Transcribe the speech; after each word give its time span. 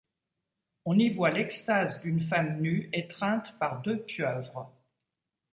On 0.83 0.97
y 0.97 1.11
voit 1.11 1.29
l’extase 1.29 2.01
d’une 2.01 2.21
femme 2.21 2.59
nue 2.59 2.89
étreinte 2.91 3.55
par 3.59 3.83
deux 3.83 3.97
pieuvres. 4.01 4.73